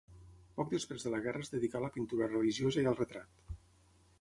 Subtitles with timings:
[0.59, 3.53] Poc després de la guerra es dedicà a la pintura religiosa i al retrat.